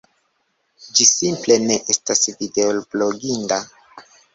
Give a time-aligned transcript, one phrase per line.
[1.01, 3.65] Ĝi simple ne estas videobloginda...